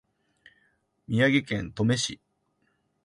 [1.07, 2.19] 宮城県登米市